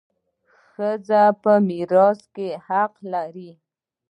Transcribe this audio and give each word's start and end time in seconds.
ښځه 0.69 1.23
په 1.41 1.51
میراث 1.67 2.21
کي 2.35 2.47
حق 2.67 2.93
لري. 3.13 3.51